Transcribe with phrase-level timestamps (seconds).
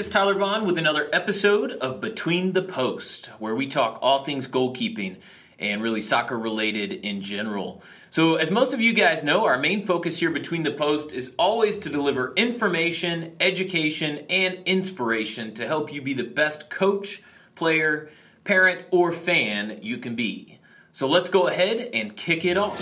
[0.00, 4.24] this is Tyler Vaughn with another episode of Between the Post, where we talk all
[4.24, 5.18] things goalkeeping
[5.58, 7.82] and really soccer related in general.
[8.10, 11.34] So, as most of you guys know, our main focus here between the post is
[11.38, 17.22] always to deliver information, education, and inspiration to help you be the best coach,
[17.54, 18.08] player,
[18.44, 20.60] parent, or fan you can be.
[20.92, 22.80] So, let's go ahead and kick it off.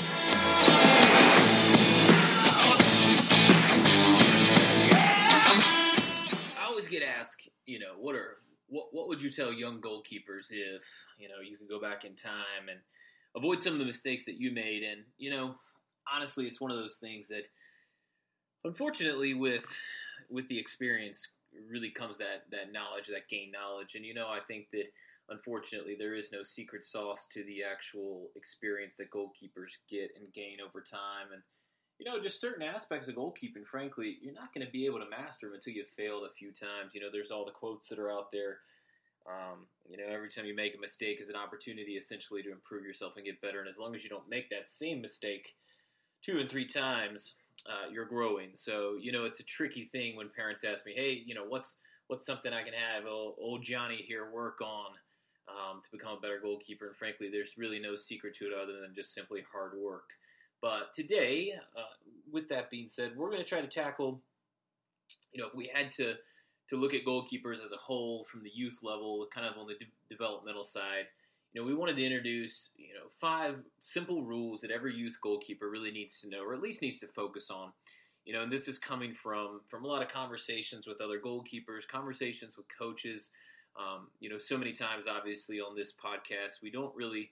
[7.68, 10.84] You know, what are what what would you tell young goalkeepers if
[11.18, 12.80] you know you could go back in time and
[13.36, 14.82] avoid some of the mistakes that you made?
[14.82, 15.54] And you know,
[16.12, 17.44] honestly, it's one of those things that,
[18.64, 19.66] unfortunately, with
[20.30, 21.28] with the experience,
[21.70, 23.94] really comes that that knowledge, that gain knowledge.
[23.94, 24.86] And you know, I think that
[25.28, 30.56] unfortunately there is no secret sauce to the actual experience that goalkeepers get and gain
[30.66, 31.32] over time.
[31.34, 31.42] And
[31.98, 35.08] you know, just certain aspects of goalkeeping, frankly, you're not going to be able to
[35.08, 36.94] master them until you've failed a few times.
[36.94, 38.58] You know, there's all the quotes that are out there.
[39.26, 42.84] Um, you know, every time you make a mistake is an opportunity essentially to improve
[42.84, 43.60] yourself and get better.
[43.60, 45.54] And as long as you don't make that same mistake
[46.22, 47.34] two and three times,
[47.66, 48.50] uh, you're growing.
[48.54, 51.76] So, you know, it's a tricky thing when parents ask me, hey, you know, what's
[52.06, 54.92] what's something I can have old, old Johnny here work on
[55.48, 56.86] um, to become a better goalkeeper?
[56.86, 60.04] And frankly, there's really no secret to it other than just simply hard work.
[60.60, 61.82] But today, uh,
[62.30, 64.20] with that being said, we're going to try to tackle,
[65.32, 66.14] you know, if we had to
[66.70, 69.74] to look at goalkeepers as a whole from the youth level, kind of on the
[69.74, 71.06] de- developmental side,
[71.52, 75.70] you know, we wanted to introduce, you know, five simple rules that every youth goalkeeper
[75.70, 77.72] really needs to know, or at least needs to focus on.
[78.26, 81.88] You know, and this is coming from from a lot of conversations with other goalkeepers,
[81.90, 83.30] conversations with coaches.
[83.78, 87.30] Um, you know, so many times, obviously, on this podcast, we don't really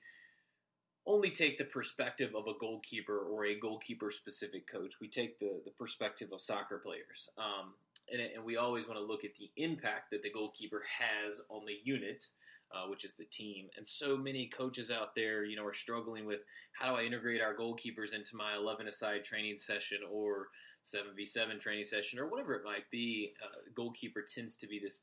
[1.06, 4.94] only take the perspective of a goalkeeper or a goalkeeper specific coach.
[5.00, 7.30] We take the, the perspective of soccer players.
[7.38, 7.74] Um,
[8.12, 11.64] and, and, we always want to look at the impact that the goalkeeper has on
[11.64, 12.26] the unit,
[12.72, 13.68] uh, which is the team.
[13.76, 16.40] And so many coaches out there, you know, are struggling with
[16.72, 20.48] how do I integrate our goalkeepers into my 11 aside training session or
[20.84, 23.32] 7v7 training session or whatever it might be.
[23.44, 25.00] Uh, goalkeeper tends to be this,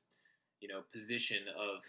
[0.60, 1.82] you know, position of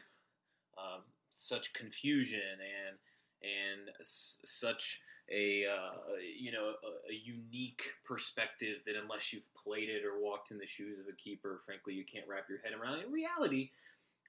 [0.79, 1.03] um,
[1.33, 2.97] such confusion and
[3.45, 5.01] and s- such
[5.31, 10.51] a uh, you know a, a, unique perspective that unless you've played it or walked
[10.51, 13.01] in the shoes of a keeper, frankly, you can't wrap your head around.
[13.05, 13.71] In reality,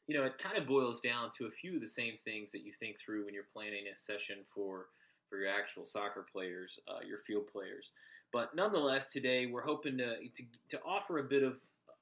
[0.07, 2.63] you know it kind of boils down to a few of the same things that
[2.63, 4.87] you think through when you're planning a session for
[5.29, 7.89] for your actual soccer players, uh, your field players.
[8.31, 11.59] But nonetheless, today we're hoping to to, to offer a bit of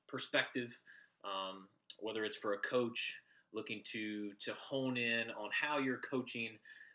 [0.08, 0.78] perspective,
[1.24, 1.68] um,
[2.00, 3.18] whether it's for a coach
[3.54, 6.50] looking to to hone in on how you're coaching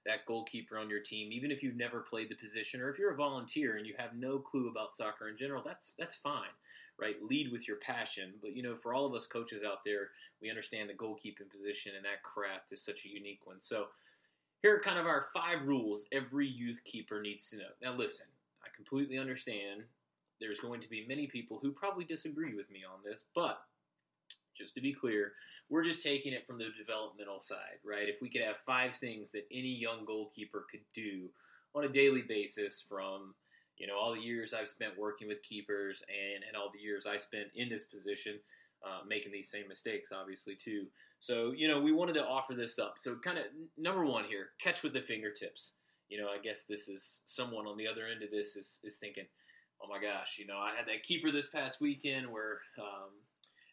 [0.07, 3.13] that goalkeeper on your team, even if you've never played the position, or if you're
[3.13, 6.55] a volunteer and you have no clue about soccer in general, that's that's fine,
[6.99, 7.17] right?
[7.23, 8.35] Lead with your passion.
[8.41, 10.11] But you know, for all of us coaches out there,
[10.41, 13.59] we understand the goalkeeping position and that craft is such a unique one.
[13.61, 13.87] So
[14.63, 17.71] here are kind of our five rules every youth keeper needs to know.
[17.83, 18.27] Now listen,
[18.65, 19.83] I completely understand
[20.41, 23.61] there's going to be many people who probably disagree with me on this, but
[24.57, 25.33] just to be clear,
[25.71, 28.09] we're just taking it from the developmental side, right?
[28.09, 31.29] If we could have five things that any young goalkeeper could do
[31.75, 33.35] on a daily basis from
[33.77, 37.07] you know all the years I've spent working with keepers and, and all the years
[37.07, 38.39] I spent in this position
[38.85, 40.87] uh, making these same mistakes obviously too.
[41.21, 42.97] So you know we wanted to offer this up.
[43.01, 43.45] So kind of
[43.77, 45.73] number one here catch with the fingertips.
[46.09, 48.97] You know I guess this is someone on the other end of this is, is
[48.97, 49.27] thinking
[49.83, 53.11] oh my gosh you know I had that keeper this past weekend where um,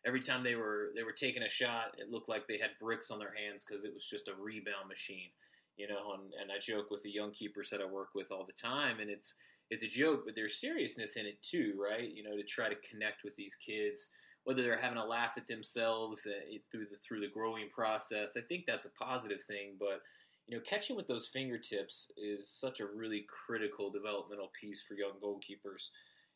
[0.06, 3.12] every time they were they were taking a shot, it looked like they had bricks
[3.12, 5.30] on their hands because it was just a rebound machine.
[5.78, 8.46] You know, and, and I joke with the young keepers that I work with all
[8.46, 9.36] the time, and it's
[9.70, 12.10] it's a joke, but there's seriousness in it too, right?
[12.14, 14.10] You know, to try to connect with these kids,
[14.44, 18.38] whether they're having a laugh at themselves uh, through the through the growing process.
[18.38, 20.02] I think that's a positive thing, but
[20.47, 25.14] you know, catching with those fingertips is such a really critical developmental piece for young
[25.22, 25.90] goalkeepers.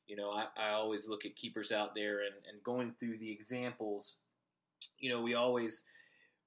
[0.10, 3.32] You know, I, I always look at keepers out there and, and going through the
[3.32, 4.16] examples.
[5.00, 5.84] You know, we always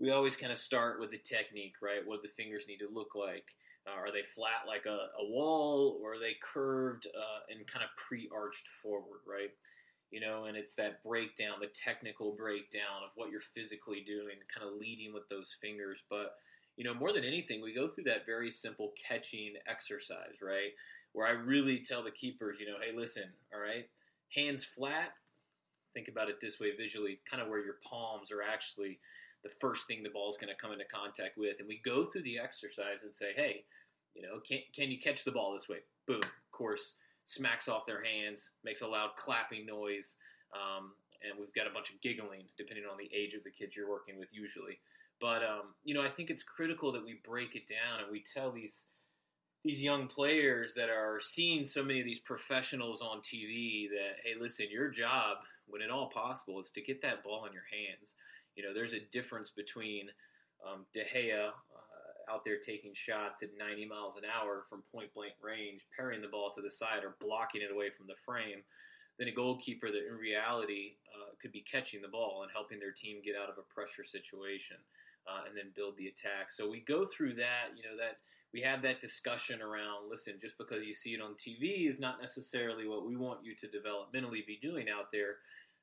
[0.01, 2.05] we always kind of start with the technique, right?
[2.05, 3.45] What the fingers need to look like.
[3.87, 7.85] Uh, are they flat like a, a, wall, or are they curved uh, and kind
[7.85, 9.51] of pre-arched forward, right?
[10.11, 14.69] You know, and it's that breakdown, the technical breakdown of what you're physically doing, kind
[14.69, 15.99] of leading with those fingers.
[16.11, 16.35] But
[16.77, 20.73] you know, more than anything, we go through that very simple catching exercise, right?
[21.13, 23.25] Where I really tell the keepers, you know, hey, listen,
[23.55, 23.89] all right,
[24.35, 25.13] hands flat.
[25.95, 28.99] Think about it this way visually, kind of where your palms are actually
[29.45, 31.57] the first thing the ball is going to come into contact with.
[31.59, 33.65] And we go through the exercise and say, hey,
[34.15, 35.79] you know, can, can you catch the ball this way?
[36.07, 36.23] Boom.
[36.23, 40.17] Of course, smacks off their hands, makes a loud clapping noise.
[40.55, 40.93] Um,
[41.23, 43.89] and we've got a bunch of giggling depending on the age of the kids you're
[43.89, 44.79] working with usually.
[45.21, 48.25] But um, you know, I think it's critical that we break it down and we
[48.35, 48.87] tell these
[49.65, 54.35] these young players that are seeing so many of these professionals on TV that hey,
[54.41, 58.15] listen, your job when at all possible is to get that ball in your hands.
[58.57, 60.09] You know, there's a difference between
[60.67, 65.15] um, De Gea uh, out there taking shots at 90 miles an hour from point
[65.15, 68.63] blank range, parrying the ball to the side or blocking it away from the frame,
[69.19, 72.93] than a goalkeeper that in reality uh, could be catching the ball and helping their
[72.93, 74.77] team get out of a pressure situation
[75.27, 76.53] uh, and then build the attack.
[76.53, 78.19] So we go through that, you know, that
[78.53, 82.21] we have that discussion around listen, just because you see it on TV is not
[82.21, 85.37] necessarily what we want you to developmentally be doing out there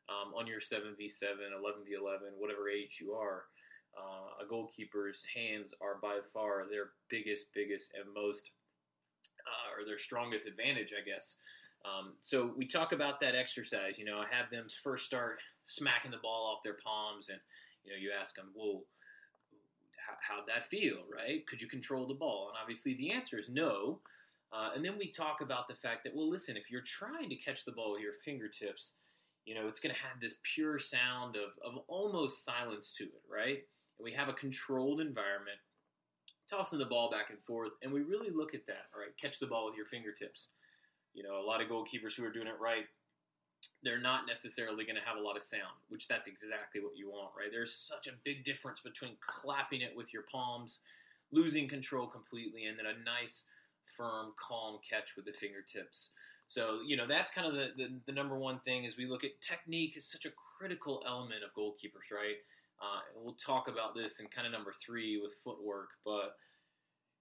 [0.09, 3.45] um, on your 7v7, 11v11, whatever age you are.
[3.97, 8.51] Uh, a goalkeeper's hands are by far their biggest, biggest, and most,
[9.45, 11.38] uh, or their strongest advantage, I guess.
[11.86, 13.97] Um, so we talk about that exercise.
[13.97, 17.39] You know, I have them first start smacking the ball off their palms, and
[17.83, 18.83] you know, you ask them, "Well,
[20.28, 21.46] how'd that feel, right?
[21.48, 22.50] Could you control the ball?
[22.50, 24.00] And obviously the answer is no.
[24.52, 27.36] Uh, and then we talk about the fact that, well, listen, if you're trying to
[27.36, 28.94] catch the ball with your fingertips,
[29.46, 33.24] you know, it's going to have this pure sound of, of almost silence to it,
[33.32, 33.64] right?
[33.98, 35.58] And we have a controlled environment,
[36.50, 39.16] tossing the ball back and forth, and we really look at that, all right?
[39.22, 40.50] Catch the ball with your fingertips.
[41.14, 42.86] You know, a lot of goalkeepers who are doing it right
[43.84, 47.10] they're not necessarily going to have a lot of sound, which that's exactly what you
[47.10, 47.50] want, right?
[47.52, 50.80] There's such a big difference between clapping it with your palms,
[51.32, 53.44] losing control completely, and then a nice,
[53.98, 56.10] firm, calm catch with the fingertips.
[56.48, 59.24] So, you know, that's kind of the, the, the number one thing is we look
[59.24, 62.38] at technique is such a critical element of goalkeepers, right?
[62.82, 66.36] Uh, we'll talk about this in kind of number three with footwork, but–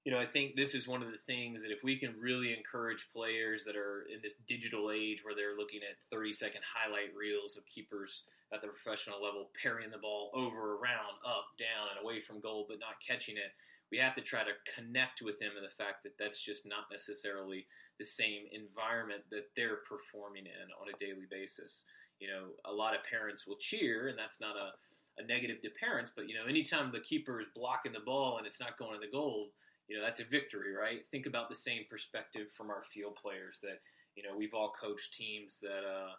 [0.08, 2.56] you know, I think this is one of the things that if we can really
[2.56, 7.12] encourage players that are in this digital age where they're looking at 30 second highlight
[7.12, 12.00] reels of keepers at the professional level parrying the ball over, around, up, down, and
[12.00, 13.52] away from goal, but not catching it,
[13.92, 16.88] we have to try to connect with them in the fact that that's just not
[16.88, 17.68] necessarily
[18.00, 21.84] the same environment that they're performing in on a daily basis.
[22.16, 24.72] You know, a lot of parents will cheer, and that's not a,
[25.20, 28.46] a negative to parents, but you know, anytime the keeper is blocking the ball and
[28.46, 29.52] it's not going to the goal,
[29.88, 31.00] you know that's a victory, right?
[31.10, 33.80] Think about the same perspective from our field players that
[34.14, 36.12] you know we've all coached teams that uh,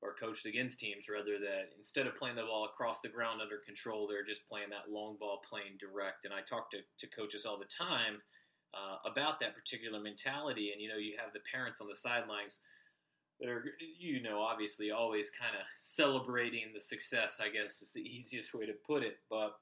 [0.00, 3.58] or coached against teams rather that instead of playing the ball across the ground under
[3.58, 6.24] control, they're just playing that long ball, playing direct.
[6.24, 8.22] And I talk to, to coaches all the time
[8.74, 10.70] uh, about that particular mentality.
[10.72, 12.60] And you know, you have the parents on the sidelines
[13.40, 13.64] that are,
[13.98, 17.40] you know, obviously always kind of celebrating the success.
[17.42, 19.18] I guess is the easiest way to put it.
[19.28, 19.58] But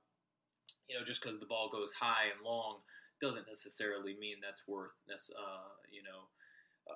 [0.89, 2.79] you know, just because the ball goes high and long
[3.21, 6.29] doesn't necessarily mean that's worth uh, you know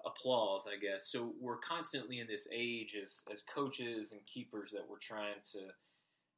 [0.07, 1.11] applause, I guess.
[1.11, 5.73] So we're constantly in this age as as coaches and keepers that we're trying to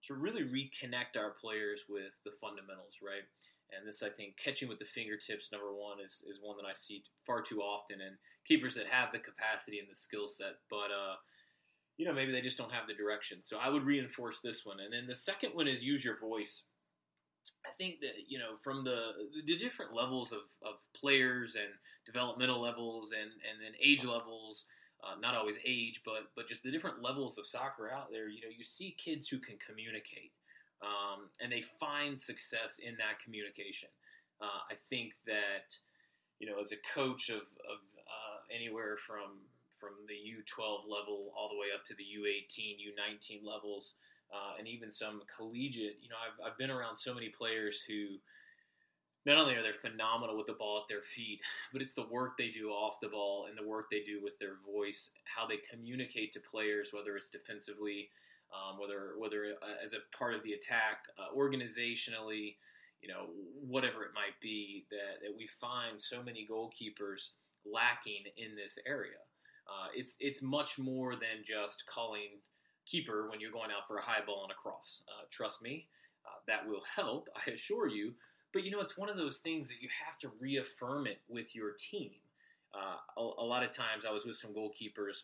[0.06, 3.22] to really reconnect our players with the fundamentals, right?
[3.70, 6.74] And this, I think, catching with the fingertips, number one, is, is one that I
[6.74, 10.90] see far too often in keepers that have the capacity and the skill set, but
[10.90, 11.16] uh,
[11.96, 13.38] you know maybe they just don't have the direction.
[13.42, 16.64] So I would reinforce this one, and then the second one is use your voice.
[17.64, 19.12] I think that you know from the
[19.46, 21.72] the different levels of, of players and
[22.04, 24.64] developmental levels and and then age levels,
[25.02, 28.28] uh, not always age, but but just the different levels of soccer out there.
[28.28, 30.32] You know, you see kids who can communicate,
[30.82, 33.88] um, and they find success in that communication.
[34.40, 35.70] Uh, I think that
[36.38, 39.46] you know, as a coach of of uh, anywhere from
[39.78, 43.94] from the U12 level all the way up to the U18, U19 levels
[44.32, 45.98] uh, and even some collegiate.
[46.02, 48.18] You know, I've, I've been around so many players who
[49.24, 51.40] not only are they phenomenal with the ball at their feet,
[51.72, 54.38] but it's the work they do off the ball and the work they do with
[54.38, 58.08] their voice, how they communicate to players, whether it's defensively,
[58.52, 62.56] um, whether whether uh, as a part of the attack, uh, organizationally,
[63.00, 63.26] you know,
[63.60, 67.28] whatever it might be, that, that we find so many goalkeepers
[67.64, 69.22] lacking in this area.
[69.68, 72.40] Uh, it's it's much more than just calling
[72.86, 75.02] keeper when you're going out for a high ball and a cross.
[75.08, 75.86] Uh, trust me,
[76.26, 78.14] uh, that will help, I assure you.
[78.52, 81.54] But you know, it's one of those things that you have to reaffirm it with
[81.54, 82.10] your team.
[82.74, 85.22] Uh, a, a, lot of times, I was with some goalkeepers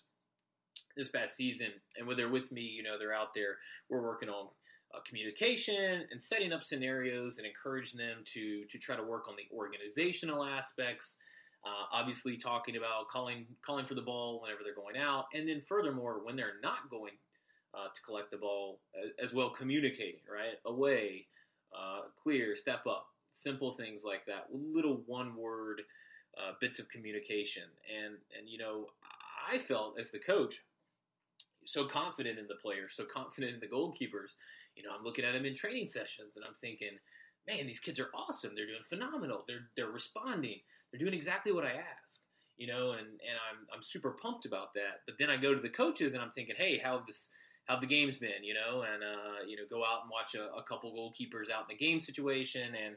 [0.97, 3.57] this past season, and when they're with me, you know, they're out there.
[3.89, 4.49] We're working on
[4.95, 9.35] uh, communication and setting up scenarios and encouraging them to to try to work on
[9.37, 11.17] the organizational aspects.
[11.65, 15.61] Uh, obviously, talking about calling calling for the ball whenever they're going out, and then
[15.61, 17.13] furthermore, when they're not going
[17.75, 18.81] uh, to collect the ball,
[19.23, 20.59] as well communicating, right?
[20.65, 21.27] Away,
[21.77, 25.83] uh, clear, step up, simple things like that, little one word
[26.39, 27.65] uh, bits of communication.
[27.95, 28.87] And, and, you know,
[29.51, 30.63] I felt as the coach,
[31.65, 34.37] so confident in the players, so confident in the goalkeepers.
[34.75, 36.97] You know, I'm looking at them in training sessions and I'm thinking,
[37.47, 38.53] man, these kids are awesome.
[38.55, 39.45] They're doing phenomenal.
[39.47, 40.61] They're they're responding.
[40.91, 42.21] They're doing exactly what I ask.
[42.57, 45.03] You know, and and I'm I'm super pumped about that.
[45.07, 47.31] But then I go to the coaches and I'm thinking, hey, how this
[47.69, 50.57] how the game's been, you know, and uh, you know, go out and watch a,
[50.59, 52.97] a couple goalkeepers out in the game situation, and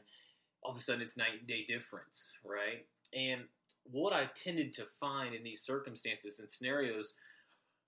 [0.62, 2.84] all of a sudden it's night and day difference, right?
[3.14, 3.42] And
[3.90, 7.12] what I've tended to find in these circumstances and scenarios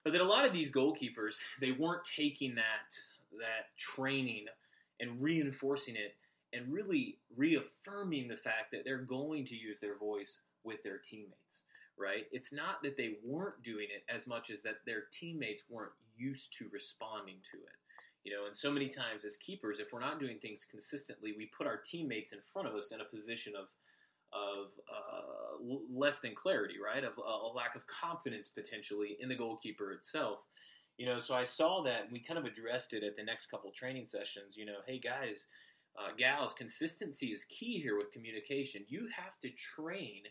[0.04, 2.94] are that a lot of these goalkeepers they weren't taking that
[3.38, 4.44] that training
[5.00, 6.14] and reinforcing it
[6.52, 11.62] and really reaffirming the fact that they're going to use their voice with their teammates
[11.98, 15.92] right it's not that they weren't doing it as much as that their teammates weren't
[16.16, 17.76] used to responding to it
[18.24, 21.46] you know and so many times as keepers if we're not doing things consistently we
[21.56, 23.66] put our teammates in front of us in a position of
[24.34, 27.04] of uh, less than clarity, right?
[27.04, 30.40] Of a lack of confidence potentially in the goalkeeper itself.
[30.98, 33.46] You know, so I saw that and we kind of addressed it at the next
[33.46, 34.56] couple training sessions.
[34.56, 35.46] You know, hey guys,
[35.98, 38.84] uh, gals, consistency is key here with communication.
[38.88, 40.22] You have to train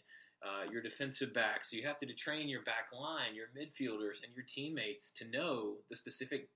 [0.44, 1.72] uh, your defensive backs.
[1.72, 5.76] So you have to train your back line, your midfielders, and your teammates to know
[5.90, 6.50] the specific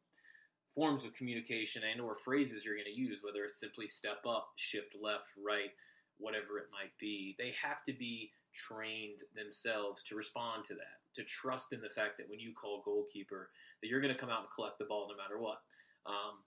[0.75, 4.49] forms of communication and or phrases you're going to use, whether it's simply step up,
[4.57, 5.71] shift left, right,
[6.19, 7.35] whatever it might be.
[7.39, 12.17] They have to be trained themselves to respond to that, to trust in the fact
[12.17, 13.49] that when you call goalkeeper,
[13.81, 15.61] that you're going to come out and collect the ball no matter what.
[16.05, 16.43] Um,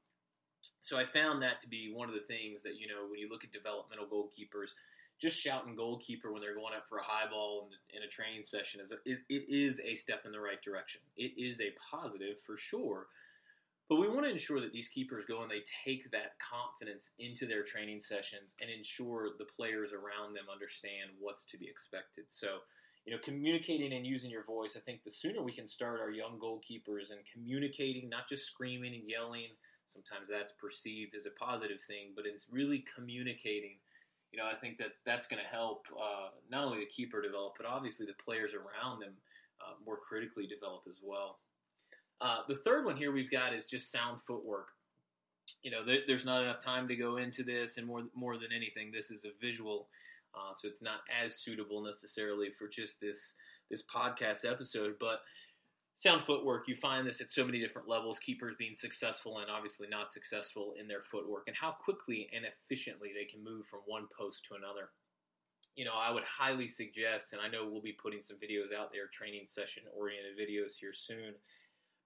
[0.80, 3.28] so I found that to be one of the things that you know when you
[3.28, 4.76] look at developmental goalkeepers,
[5.20, 8.42] just shouting goalkeeper when they're going up for a high ball in, in a training
[8.42, 11.00] session is a, it, it is a step in the right direction.
[11.16, 13.06] It is a positive for sure,
[13.88, 17.44] but we want to ensure that these keepers go and they take that confidence into
[17.44, 22.24] their training sessions and ensure the players around them understand what's to be expected.
[22.28, 22.62] So,
[23.04, 26.12] you know, communicating and using your voice, I think the sooner we can start our
[26.12, 29.48] young goalkeepers and communicating, not just screaming and yelling.
[29.86, 33.76] Sometimes that's perceived as a positive thing, but it's really communicating.
[34.32, 37.54] You know, I think that that's going to help uh, not only the keeper develop,
[37.56, 39.14] but obviously the players around them
[39.60, 41.38] uh, more critically develop as well.
[42.20, 44.68] Uh, the third one here we've got is just sound footwork.
[45.62, 48.52] You know, th- there's not enough time to go into this, and more more than
[48.54, 49.88] anything, this is a visual,
[50.34, 53.34] uh, so it's not as suitable necessarily for just this
[53.70, 54.94] this podcast episode.
[55.00, 55.22] But
[56.00, 58.18] sound footwork, you find this at so many different levels.
[58.18, 63.10] Keepers being successful and obviously not successful in their footwork, and how quickly and efficiently
[63.14, 64.90] they can move from one post to another.
[65.76, 68.92] You know, I would highly suggest, and I know we'll be putting some videos out
[68.92, 71.34] there, training session oriented videos here soon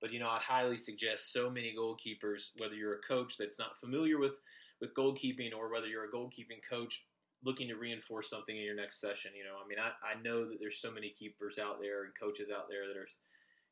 [0.04, 3.80] but you know, I'd highly suggest so many goalkeepers, whether you're a coach that's not
[3.80, 4.34] familiar with
[4.78, 7.06] with goalkeeping or whether you're a goalkeeping coach
[7.42, 9.32] looking to reinforce something in your next session.
[9.34, 12.12] You know, I mean, I, I know that there's so many keepers out there and
[12.20, 13.08] coaches out there that are,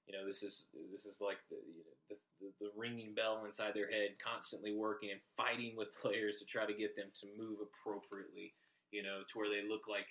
[0.06, 3.44] you know, this is this is like the, you know, the, the, the ringing bell
[3.46, 7.26] inside their head, constantly working and fighting with players to try to get them to
[7.38, 8.54] move appropriately.
[8.90, 10.06] You know, to where they look like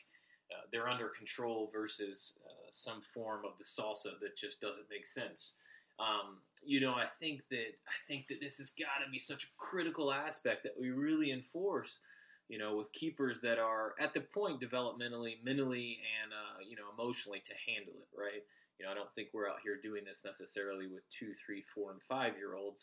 [0.52, 5.08] uh, they're under control versus uh, some form of the salsa that just doesn't make
[5.08, 5.54] sense.
[6.00, 9.44] Um, you know, I think that I think that this has got to be such
[9.46, 12.00] a critical aspect that we really enforce.
[12.50, 16.92] You know, with keepers that are at the point developmentally, mentally, and uh, you know,
[16.94, 18.10] emotionally to handle it.
[18.18, 18.44] Right.
[18.82, 21.92] You know, I don't think we're out here doing this necessarily with two, three, four,
[21.92, 22.82] and five year olds,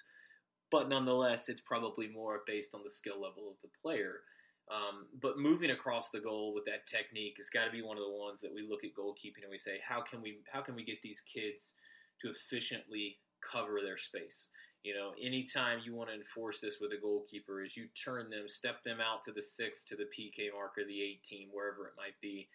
[0.71, 4.23] but nonetheless, it's probably more based on the skill level of the player.
[4.71, 8.05] Um, but moving across the goal with that technique has got to be one of
[8.05, 10.77] the ones that we look at goalkeeping and we say, how can we how can
[10.77, 11.75] we get these kids
[12.23, 14.49] to efficiently cover their space.
[14.85, 18.49] You know, anytime you want to enforce this with a goalkeeper, is you turn them,
[18.49, 22.19] step them out to the six, to the PK marker, the 18, wherever it might
[22.23, 22.49] be,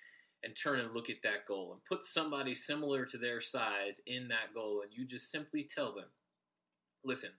[0.44, 4.28] and turn and look at that goal and put somebody similar to their size in
[4.28, 6.08] that goal, and you just simply tell them,
[7.04, 7.32] listen,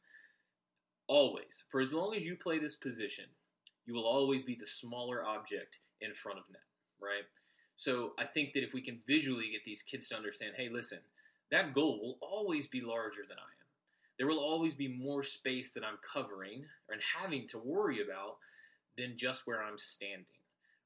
[1.06, 3.26] always, for as long as you play this position,
[3.86, 6.62] you will always be the smaller object in front of net,
[7.00, 7.24] right?
[7.76, 11.00] So I think that if we can visually get these kids to understand, hey, listen,
[11.50, 13.68] that goal will always be larger than I am.
[14.16, 18.36] There will always be more space that I'm covering and having to worry about
[18.96, 20.24] than just where I'm standing,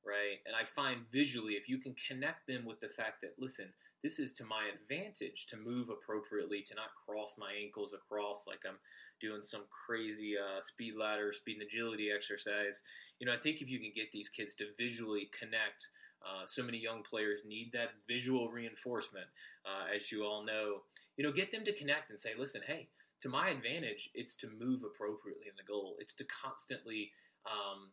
[0.08, 0.40] right?
[0.46, 3.68] And I find visually, if you can connect them with the fact that, listen,
[4.02, 8.60] this is to my advantage to move appropriately, to not cross my ankles across like
[8.66, 8.78] I'm
[9.20, 12.82] doing some crazy uh, speed ladder, speed and agility exercise.
[13.18, 15.90] You know, I think if you can get these kids to visually connect
[16.22, 19.26] uh, so many young players need that visual reinforcement,
[19.64, 20.82] uh, as you all know.
[21.16, 22.88] You know, get them to connect and say, listen, hey,
[23.22, 25.96] to my advantage, it's to move appropriately in the goal.
[25.98, 27.10] It's to constantly
[27.46, 27.90] um,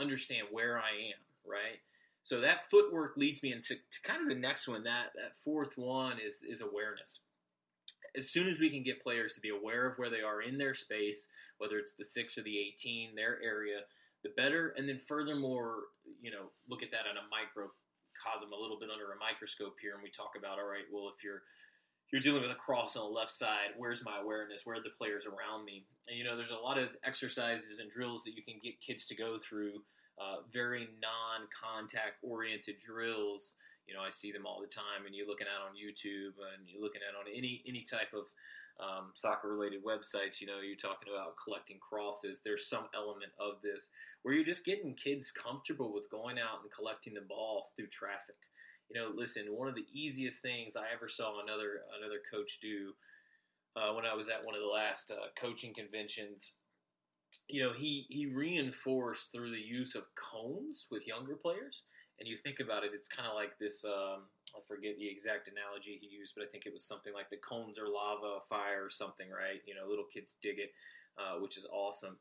[0.00, 1.80] understand where I am, right?
[2.24, 4.84] So that footwork leads me into kind of the next one.
[4.84, 7.20] That that fourth one is is awareness.
[8.16, 10.58] as soon as we can get players to be aware of where they are in
[10.58, 13.80] their space, whether it's the six or the 18, their area,
[14.22, 14.74] the better.
[14.76, 19.12] And then furthermore, you know, look at that on a microcosm, a little bit under
[19.12, 21.42] a microscope here, and we talk about, all right, well, if you're
[22.12, 23.76] you're dealing with a cross on the left side.
[23.76, 24.62] Where's my awareness?
[24.64, 25.84] Where are the players around me?
[26.08, 29.06] And you know, there's a lot of exercises and drills that you can get kids
[29.08, 29.84] to go through.
[30.18, 33.52] Uh, very non-contact oriented drills.
[33.86, 36.66] You know, I see them all the time, and you're looking at on YouTube, and
[36.66, 38.26] you're looking at on any any type of
[38.80, 40.40] um, soccer-related websites.
[40.40, 42.40] You know, you're talking about collecting crosses.
[42.44, 43.88] There's some element of this
[44.22, 48.36] where you're just getting kids comfortable with going out and collecting the ball through traffic
[48.90, 52.92] you know, listen, one of the easiest things I ever saw another another coach do
[53.76, 56.54] uh, when I was at one of the last uh, coaching conventions,
[57.48, 61.82] you know, he he reinforced through the use of cones with younger players.
[62.18, 63.84] And you think about it, it's kind of like this.
[63.84, 67.30] Um, I forget the exact analogy he used, but I think it was something like
[67.30, 69.62] the cones are lava, fire, or something, right?
[69.66, 70.72] You know, little kids dig it,
[71.14, 72.18] uh, which is awesome.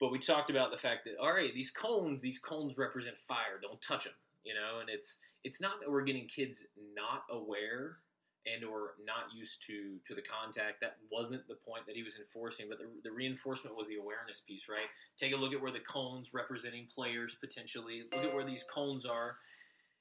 [0.00, 3.60] But we talked about the fact that all right, these cones, these cones represent fire.
[3.60, 4.14] Don't touch them
[4.46, 6.64] you know and it's it's not that we're getting kids
[6.96, 7.98] not aware
[8.52, 10.80] and or not used to to the contact.
[10.80, 14.40] That wasn't the point that he was enforcing but the, the reinforcement was the awareness
[14.40, 14.90] piece right?
[15.16, 18.02] Take a look at where the cones representing players potentially.
[18.12, 19.36] Look at where these cones are.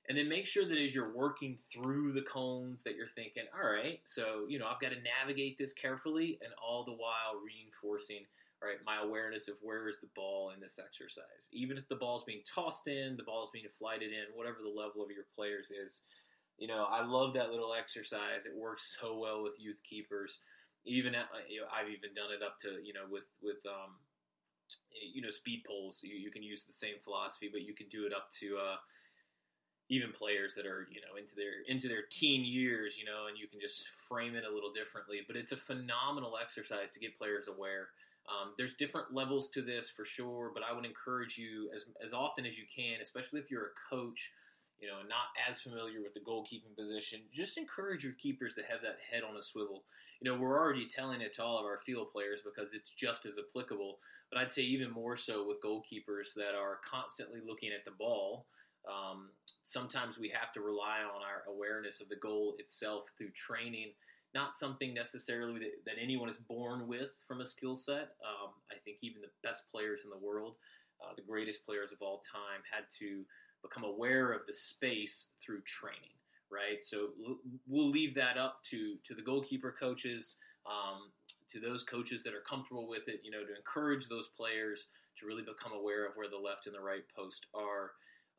[0.09, 3.71] And then make sure that as you're working through the cones that you're thinking all
[3.71, 8.23] right so you know i've got to navigate this carefully and all the while reinforcing
[8.61, 8.79] right?
[8.85, 11.49] My awareness of where is the ball in this exercise.
[11.51, 15.03] Even if the ball's being tossed in, the ball's being flighted in, whatever the level
[15.03, 16.01] of your players is.
[16.57, 18.45] You know, I love that little exercise.
[18.47, 20.39] It works so well with youth keepers.
[20.85, 23.97] Even at, you know, I've even done it up to you know with with um,
[25.13, 25.99] you know speed poles.
[26.03, 28.77] You, you can use the same philosophy, but you can do it up to uh,
[29.89, 32.95] even players that are you know into their into their teen years.
[32.97, 35.21] You know, and you can just frame it a little differently.
[35.27, 37.89] But it's a phenomenal exercise to get players aware.
[38.25, 42.11] Um, there's different levels to this for sure, but I would encourage you as, as
[42.11, 44.31] often as you can, especially if you're a coach,
[44.79, 48.81] you know, not as familiar with the goalkeeping position, just encourage your keepers to have
[48.81, 49.83] that head on a swivel.
[50.21, 53.25] You know, we're already telling it to all of our field players because it's just
[53.25, 53.99] as applicable,
[54.31, 58.47] but I'd say even more so with goalkeepers that are constantly looking at the ball.
[58.89, 59.29] Um,
[59.63, 63.91] sometimes we have to rely on our awareness of the goal itself through training
[64.35, 68.13] not something necessarily that, that anyone is born with from a skill set.
[68.21, 70.55] Um, I think even the best players in the world,
[71.01, 73.23] uh, the greatest players of all time, had to
[73.63, 76.13] become aware of the space through training.
[76.51, 77.09] Right, so
[77.67, 80.35] we'll leave that up to to the goalkeeper coaches,
[80.69, 81.09] um,
[81.51, 83.21] to those coaches that are comfortable with it.
[83.23, 84.85] You know, to encourage those players
[85.19, 87.91] to really become aware of where the left and the right post are.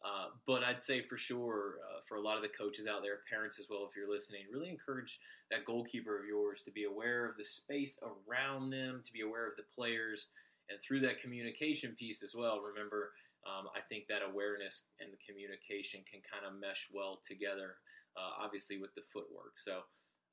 [0.04, 3.20] Uh, but I'd say for sure, uh, for a lot of the coaches out there,
[3.28, 5.18] parents as well, if you're listening, really encourage
[5.50, 9.48] that goalkeeper of yours to be aware of the space around them, to be aware
[9.48, 10.28] of the players,
[10.68, 12.60] and through that communication piece as well.
[12.60, 13.12] Remember,
[13.46, 17.78] um, I think that awareness and the communication can kind of mesh well together,
[18.16, 19.58] uh, obviously, with the footwork.
[19.58, 19.86] So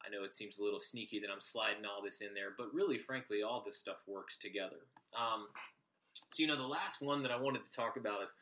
[0.06, 2.74] I know it seems a little sneaky that I'm sliding all this in there, but
[2.74, 4.86] really, frankly, all this stuff works together.
[5.18, 5.48] Um,
[6.34, 8.34] so, you know, the last one that I wanted to talk about is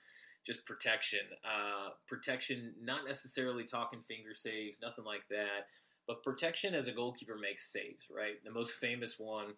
[0.45, 1.21] just protection.
[1.45, 5.67] Uh, protection, not necessarily talking finger saves, nothing like that,
[6.07, 8.43] but protection as a goalkeeper makes saves, right?
[8.43, 9.53] The most famous one,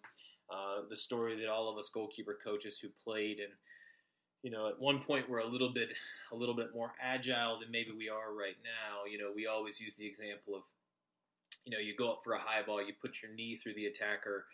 [0.50, 3.52] uh, the story that all of us goalkeeper coaches who played and
[4.42, 5.88] you know at one point we're a little bit
[6.32, 9.10] a little bit more agile than maybe we are right now.
[9.10, 10.62] You know, we always use the example of
[11.64, 13.86] you know you go up for a high ball, you put your knee through the
[13.86, 14.44] attacker,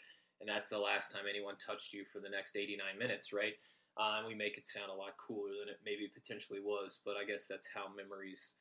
[0.41, 3.55] and that's the last time anyone touched you for the next 89 minutes, right?
[3.99, 6.99] Uh, and we make it sound a lot cooler than it maybe potentially was.
[7.05, 8.55] But I guess that's how memories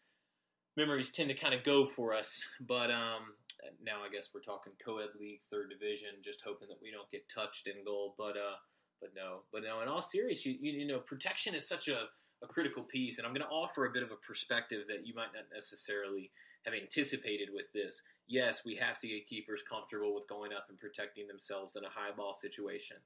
[0.78, 2.42] memories tend to kind of go for us.
[2.62, 3.36] But um,
[3.84, 7.28] now I guess we're talking co-ed league, third division, just hoping that we don't get
[7.28, 8.16] touched in goal.
[8.18, 8.58] But uh,
[9.02, 9.82] but no, but no.
[9.82, 12.08] In all seriousness, you, you, know, protection is such a,
[12.44, 15.14] a critical piece, and I'm going to offer a bit of a perspective that you
[15.14, 16.32] might not necessarily
[16.66, 18.02] have anticipated with this.
[18.28, 21.90] Yes, we have to get keepers comfortable with going up and protecting themselves in a
[21.90, 22.98] high ball situation.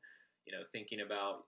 [0.45, 1.45] You know, thinking about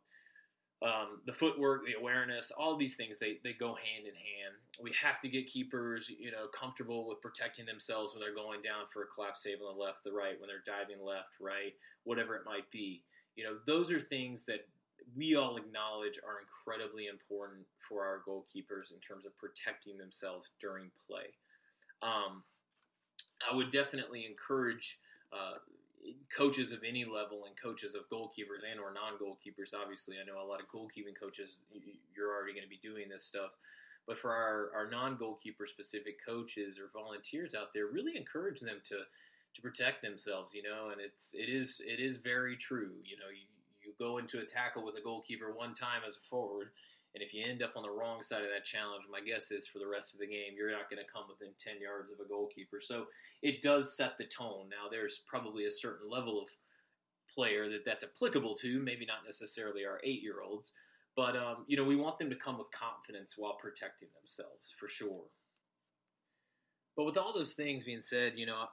[0.83, 4.55] um, the footwork, the awareness, all these things they, they go hand in hand.
[4.81, 8.85] We have to get keepers, you know, comfortable with protecting themselves when they're going down
[8.91, 12.35] for a collapse save on the left, the right, when they're diving left, right, whatever
[12.35, 13.01] it might be.
[13.35, 14.67] You know, those are things that
[15.15, 20.91] we all acknowledge are incredibly important for our goalkeepers in terms of protecting themselves during
[21.07, 21.31] play.
[22.01, 22.43] Um,
[23.49, 24.99] I would definitely encourage
[25.31, 25.59] uh,
[26.35, 30.45] coaches of any level and coaches of goalkeepers and or non-goalkeepers obviously i know a
[30.45, 31.57] lot of goalkeeping coaches
[32.15, 33.51] you're already going to be doing this stuff
[34.07, 38.97] but for our, our non-goalkeeper specific coaches or volunteers out there really encourage them to
[39.55, 42.91] to protect themselves, you know, and it's it is it is very true.
[43.03, 43.47] You know, you,
[43.81, 46.71] you go into a tackle with a goalkeeper one time as a forward,
[47.15, 49.65] and if you end up on the wrong side of that challenge, my guess is
[49.65, 52.19] for the rest of the game, you're not going to come within 10 yards of
[52.19, 52.81] a goalkeeper.
[52.81, 53.05] So
[53.41, 54.67] it does set the tone.
[54.69, 56.49] Now, there's probably a certain level of
[57.33, 60.73] player that that's applicable to, maybe not necessarily our eight year olds,
[61.15, 64.89] but, um, you know, we want them to come with confidence while protecting themselves, for
[64.89, 65.23] sure.
[66.97, 68.65] But with all those things being said, you know,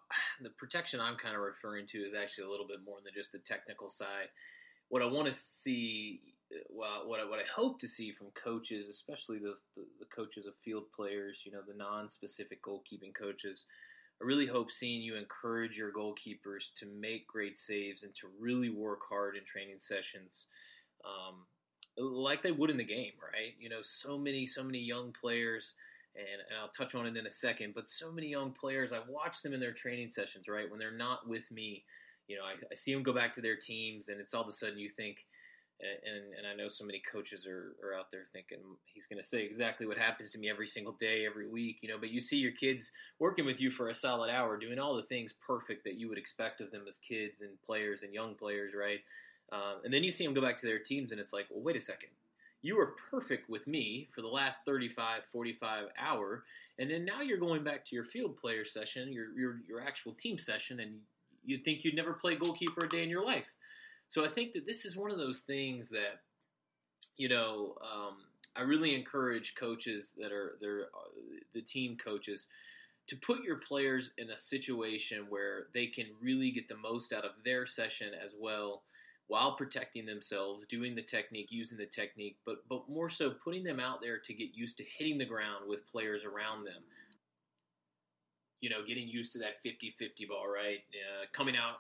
[0.42, 3.30] the protection I'm kind of referring to is actually a little bit more than just
[3.30, 4.28] the technical side.
[4.88, 6.31] What I want to see,
[6.70, 10.46] well, what I, what I hope to see from coaches, especially the, the, the coaches
[10.46, 13.64] of field players, you know, the non-specific goalkeeping coaches,
[14.20, 18.70] I really hope seeing you encourage your goalkeepers to make great saves and to really
[18.70, 20.46] work hard in training sessions,
[21.04, 21.46] um,
[21.96, 23.54] like they would in the game, right?
[23.58, 25.74] You know, so many, so many young players–
[26.14, 27.74] and, and I'll touch on it in a second.
[27.74, 30.70] But so many young players, I watch them in their training sessions, right?
[30.70, 31.84] When they're not with me,
[32.28, 34.48] you know, I, I see them go back to their teams, and it's all of
[34.48, 35.24] a sudden you think,
[35.82, 39.26] and, and I know so many coaches are, are out there thinking he's going to
[39.26, 41.98] say exactly what happens to me every single day, every week, you know.
[41.98, 45.02] But you see your kids working with you for a solid hour, doing all the
[45.02, 48.72] things perfect that you would expect of them as kids and players and young players,
[48.78, 49.00] right?
[49.52, 51.62] Um, and then you see them go back to their teams, and it's like, well,
[51.62, 52.08] wait a second
[52.62, 56.44] you were perfect with me for the last 35 45 hour
[56.78, 60.14] and then now you're going back to your field player session your, your, your actual
[60.14, 61.00] team session and
[61.44, 63.46] you'd think you'd never play goalkeeper a day in your life
[64.12, 66.20] so i think that this is one of those things that
[67.16, 68.16] you know um,
[68.54, 71.10] i really encourage coaches that are they're uh,
[71.54, 72.46] the team coaches
[73.08, 77.24] to put your players in a situation where they can really get the most out
[77.24, 78.82] of their session as well
[79.28, 83.80] while protecting themselves, doing the technique, using the technique, but but more so putting them
[83.80, 86.82] out there to get used to hitting the ground with players around them.
[88.60, 90.78] You know, getting used to that 50-50 ball, right?
[90.92, 91.76] Uh, coming out,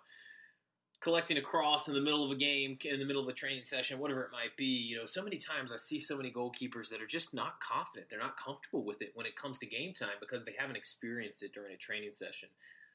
[1.02, 3.64] collecting a cross in the middle of a game, in the middle of a training
[3.64, 4.66] session, whatever it might be.
[4.66, 8.06] You know, so many times I see so many goalkeepers that are just not confident.
[8.08, 11.42] They're not comfortable with it when it comes to game time because they haven't experienced
[11.42, 12.48] it during a training session.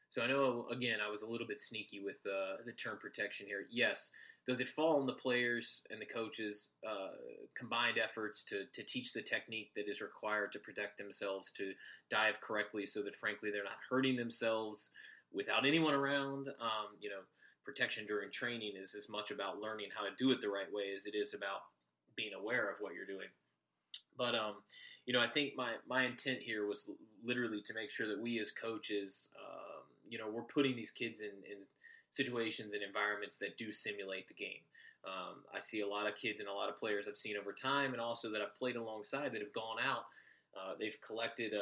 [0.09, 3.45] So I know, again, I was a little bit sneaky with uh, the term protection
[3.45, 3.65] here.
[3.69, 4.11] Yes,
[4.47, 7.09] does it fall on the players and the coaches' uh,
[7.57, 11.73] combined efforts to, to teach the technique that is required to protect themselves, to
[12.09, 14.91] dive correctly, so that frankly they're not hurting themselves
[15.33, 16.47] without anyone around?
[16.61, 17.19] Um, you know,
[17.67, 20.95] protection during training is as much about learning how to do it the right way
[20.95, 21.67] as it is about
[22.15, 23.27] being aware of what you're doing.
[24.17, 24.55] But um,
[25.05, 26.89] you know, I think my my intent here was
[27.25, 31.19] literally to make sure that we as coaches, um, you know, we're putting these kids
[31.19, 31.59] in, in
[32.13, 34.63] situations and environments that do simulate the game.
[35.05, 37.51] Um, I see a lot of kids and a lot of players I've seen over
[37.51, 40.05] time, and also that I've played alongside that have gone out.
[40.55, 41.53] Uh, they've collected.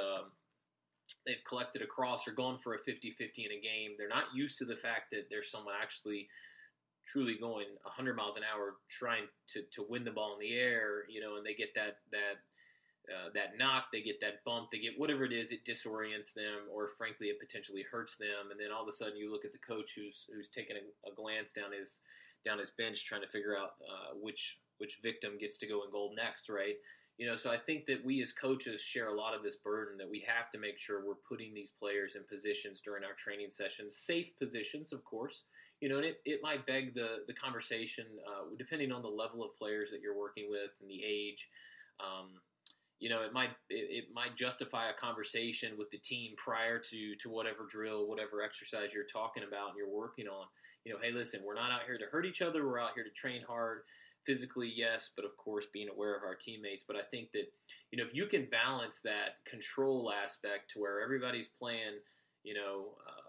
[1.26, 3.96] They've collected a cross or gone for a 50-50 in a game.
[3.98, 6.28] They're not used to the fact that there's someone actually
[7.08, 11.04] truly going 100 miles an hour trying to, to win the ball in the air,
[11.10, 12.42] you know, and they get that that
[13.06, 16.66] uh, that knock, they get that bump, they get whatever it is, it disorients them,
[16.74, 18.50] or frankly, it potentially hurts them.
[18.50, 21.10] And then all of a sudden, you look at the coach who's who's taking a,
[21.10, 22.00] a glance down his
[22.44, 25.92] down his bench, trying to figure out uh, which which victim gets to go in
[25.92, 26.76] goal next, right?
[27.18, 29.98] You know, so I think that we as coaches share a lot of this burden
[30.00, 33.52] that we have to make sure we're putting these players in positions during our training
[33.52, 35.44] sessions, safe positions, of course.
[35.80, 39.44] You know, and it, it might beg the the conversation, uh, depending on the level
[39.44, 41.50] of players that you're working with and the age.
[42.00, 42.42] Um,
[43.00, 47.16] you know, it might it, it, might justify a conversation with the team prior to
[47.22, 50.48] to whatever drill, whatever exercise you're talking about and you're working on.
[50.86, 52.66] You know, hey, listen, we're not out here to hurt each other.
[52.66, 53.82] We're out here to train hard
[54.26, 56.84] physically, yes, but of course being aware of our teammates.
[56.88, 57.52] But I think that
[57.92, 62.00] you know if you can balance that control aspect to where everybody's playing,
[62.44, 62.96] you know.
[63.08, 63.22] Uh,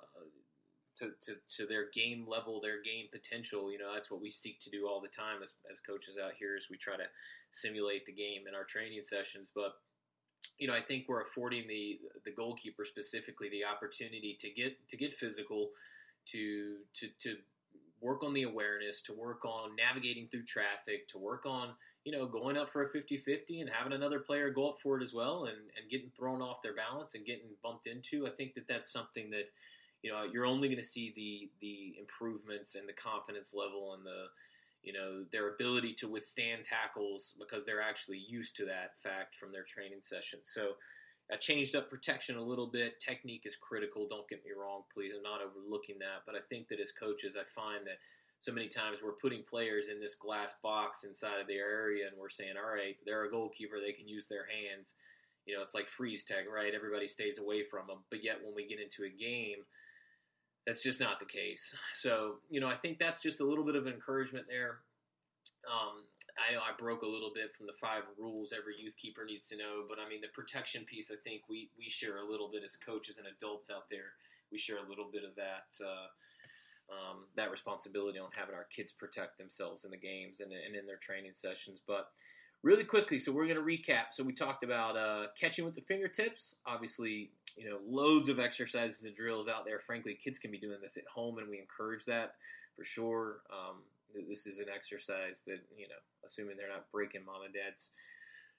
[0.99, 3.71] to, to, to their game level, their game potential.
[3.71, 6.33] You know, that's what we seek to do all the time as, as coaches out
[6.39, 6.57] here.
[6.57, 7.05] Is we try to
[7.51, 9.51] simulate the game in our training sessions.
[9.55, 9.75] But
[10.59, 14.97] you know, I think we're affording the the goalkeeper specifically the opportunity to get to
[14.97, 15.71] get physical,
[16.33, 17.37] to to to
[18.01, 21.71] work on the awareness, to work on navigating through traffic, to work on
[22.05, 25.03] you know going up for a 50-50 and having another player go up for it
[25.03, 28.27] as well, and and getting thrown off their balance and getting bumped into.
[28.27, 29.51] I think that that's something that
[30.03, 34.05] you know you're only going to see the the improvements and the confidence level and
[34.05, 34.27] the
[34.83, 39.53] you know their ability to withstand tackles because they're actually used to that fact from
[39.53, 40.39] their training session.
[40.45, 40.75] So
[41.33, 43.01] I changed up protection a little bit.
[43.01, 44.07] Technique is critical.
[44.09, 45.12] Don't get me wrong, please.
[45.17, 47.99] I'm not overlooking that, but I think that as coaches, I find that
[48.41, 52.17] so many times we're putting players in this glass box inside of their area, and
[52.17, 53.81] we're saying, "All right, they're a goalkeeper.
[53.81, 54.95] They can use their hands."
[55.47, 56.75] You know, it's like freeze tag, right?
[56.75, 58.05] Everybody stays away from them.
[58.11, 59.65] But yet, when we get into a game,
[60.67, 61.75] that's just not the case.
[61.95, 64.81] So, you know, I think that's just a little bit of encouragement there.
[65.71, 66.03] Um,
[66.37, 69.49] I know I broke a little bit from the five rules every youth keeper needs
[69.49, 71.11] to know, but I mean the protection piece.
[71.11, 74.16] I think we we share a little bit as coaches and adults out there.
[74.53, 76.09] We share a little bit of that uh,
[76.92, 80.87] um, that responsibility on having our kids protect themselves in the games and, and in
[80.87, 81.81] their training sessions.
[81.87, 82.09] But
[82.62, 84.12] really quickly, so we're going to recap.
[84.12, 86.57] So we talked about uh, catching with the fingertips.
[86.66, 89.81] Obviously, you know, loads of exercises and drills out there.
[89.81, 92.35] Frankly, kids can be doing this at home, and we encourage that
[92.77, 93.38] for sure.
[93.51, 93.77] Um,
[94.29, 97.90] this is an exercise that you know, assuming they're not breaking mom and dad's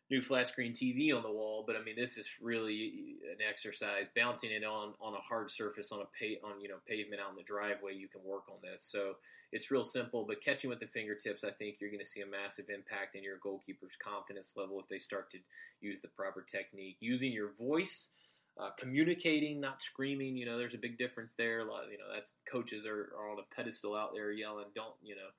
[0.09, 1.63] new flat screen TV on the wall.
[1.65, 4.07] But I mean, this is really an exercise.
[4.15, 7.31] Bouncing it on on a hard surface on a pa- on you know pavement out
[7.31, 8.83] in the driveway, you can work on this.
[8.83, 9.15] So
[9.51, 10.25] it's real simple.
[10.27, 13.23] But catching with the fingertips, I think you're going to see a massive impact in
[13.23, 15.39] your goalkeeper's confidence level if they start to
[15.81, 16.97] use the proper technique.
[16.99, 18.09] Using your voice.
[18.59, 20.35] Uh, communicating, not screaming.
[20.35, 21.59] You know, there's a big difference there.
[21.59, 24.65] A lot, of, you know, that's coaches are, are on a pedestal out there yelling,
[24.73, 25.29] "Don't, you know,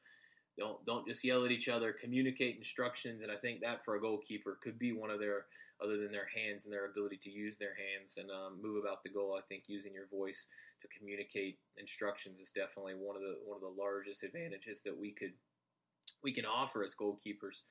[0.58, 1.92] don't don't just yell at each other.
[1.92, 5.46] Communicate instructions, and I think that for a goalkeeper could be one of their
[5.82, 9.02] other than their hands and their ability to use their hands and um, move about
[9.04, 9.38] the goal.
[9.38, 10.46] I think using your voice
[10.82, 15.12] to communicate instructions is definitely one of the one of the largest advantages that we
[15.12, 15.32] could
[16.22, 17.62] we can offer as goalkeepers.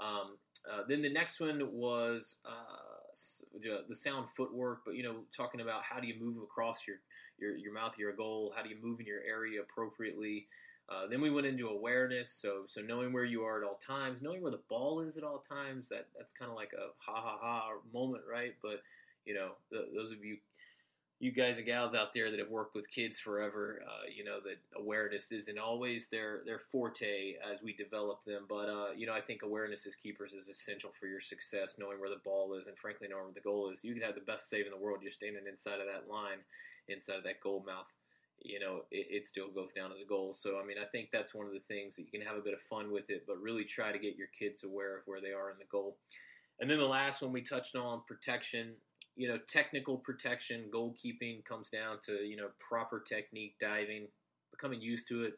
[0.00, 0.36] Um,
[0.70, 2.93] uh, then the next one was uh,
[3.88, 6.96] the sound footwork, but you know, talking about how do you move across your
[7.38, 10.46] your, your mouth, your goal, how do you move in your area appropriately.
[10.88, 14.20] Uh, then we went into awareness, so so knowing where you are at all times,
[14.20, 15.88] knowing where the ball is at all times.
[15.88, 18.52] That that's kind of like a ha ha ha moment, right?
[18.62, 18.82] But
[19.24, 20.36] you know, the, those of you
[21.24, 24.40] you guys and gals out there that have worked with kids forever, uh, you know
[24.44, 28.44] that awareness isn't always their their forte as we develop them.
[28.46, 31.76] But uh, you know, I think awareness as keepers is essential for your success.
[31.78, 33.82] Knowing where the ball is, and frankly, knowing where the goal is.
[33.82, 34.98] You can have the best save in the world.
[35.00, 36.38] You're standing inside of that line,
[36.88, 37.90] inside of that goal mouth
[38.42, 40.34] you know, it, it, still goes down as a goal.
[40.34, 42.40] So, I mean, I think that's one of the things that you can have a
[42.40, 45.20] bit of fun with it, but really try to get your kids aware of where
[45.20, 45.96] they are in the goal.
[46.60, 48.72] And then the last one we touched on protection.
[49.16, 54.08] You know, technical protection, goalkeeping comes down to, you know, proper technique, diving,
[54.50, 55.34] becoming used to it.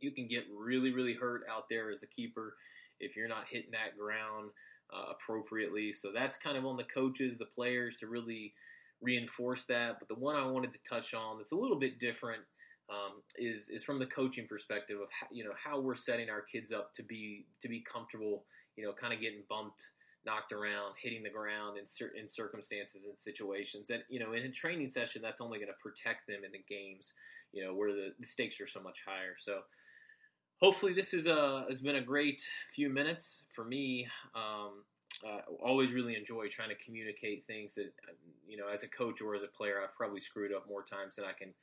[0.00, 2.56] You can get really, really hurt out there as a keeper
[3.00, 4.50] if you're not hitting that ground
[4.92, 5.92] uh, appropriately.
[5.92, 8.54] So that's kind of on the coaches, the players to really
[9.02, 9.98] reinforce that.
[9.98, 12.42] But the one I wanted to touch on that's a little bit different
[12.90, 16.42] um, is is from the coaching perspective of how, you know how we're setting our
[16.42, 18.44] kids up to be to be comfortable.
[18.76, 19.84] You know, kind of getting bumped,
[20.26, 23.88] knocked around, hitting the ground in certain circumstances and situations.
[23.88, 26.62] That you know, in a training session, that's only going to protect them in the
[26.68, 27.12] games.
[27.52, 29.36] You know, where the, the stakes are so much higher.
[29.38, 29.60] So
[30.60, 32.42] hopefully this is a has been a great
[32.74, 34.08] few minutes for me.
[34.34, 34.84] Um,
[35.24, 37.92] uh, always really enjoy trying to communicate things that
[38.48, 41.16] you know as a coach or as a player I've probably screwed up more times
[41.16, 41.54] than I can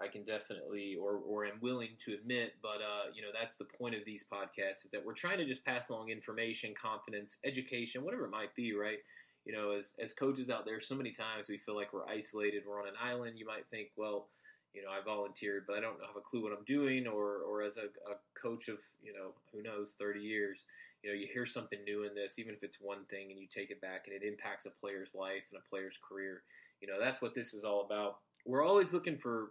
[0.00, 3.64] I can definitely or or am willing to admit but uh, you know that's the
[3.64, 8.04] point of these podcasts is that we're trying to just pass along information confidence education
[8.04, 8.98] whatever it might be right
[9.44, 12.62] you know as as coaches out there so many times we feel like we're isolated
[12.66, 14.28] we're on an island you might think well
[14.74, 17.62] you know, I volunteered, but I don't have a clue what I'm doing, or, or
[17.62, 20.66] as a, a coach of, you know, who knows, 30 years,
[21.02, 23.46] you know, you hear something new in this, even if it's one thing, and you
[23.46, 26.42] take it back, and it impacts a player's life and a player's career.
[26.80, 28.18] You know, that's what this is all about.
[28.46, 29.50] We're always looking for,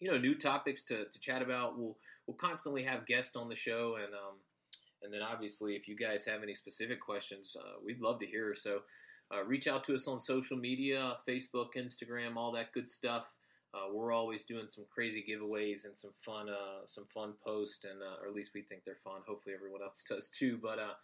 [0.00, 1.78] you know, new topics to, to chat about.
[1.78, 4.36] We'll we'll constantly have guests on the show, and um,
[5.02, 8.54] and then obviously, if you guys have any specific questions, uh, we'd love to hear.
[8.54, 8.80] So,
[9.34, 13.32] uh, reach out to us on social media, Facebook, Instagram, all that good stuff.
[13.74, 18.00] Uh, we're always doing some crazy giveaways and some fun, uh, some fun posts, and
[18.02, 19.20] uh, or at least we think they're fun.
[19.26, 20.58] Hopefully, everyone else does too.
[20.62, 20.94] But uh,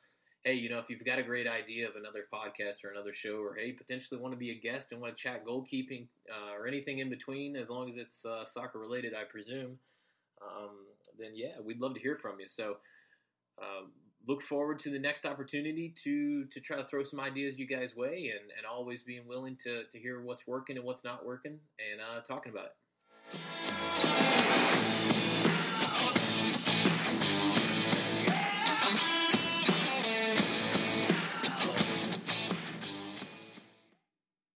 [0.45, 3.37] hey, you know, if you've got a great idea of another podcast or another show,
[3.37, 6.67] or hey, potentially want to be a guest and want to chat goalkeeping uh, or
[6.67, 9.79] anything in between, as long as it's uh, soccer related, I presume,
[10.43, 10.77] um,
[11.19, 12.47] then yeah, we'd love to hear from you.
[12.49, 12.77] So.
[13.61, 13.93] Um,
[14.27, 17.95] look forward to the next opportunity to to try to throw some ideas you guys
[17.95, 21.59] way and, and always being willing to, to hear what's working and what's not working
[21.79, 23.64] and uh, talking about it.